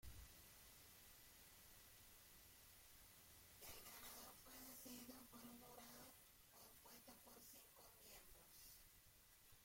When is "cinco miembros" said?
7.51-8.39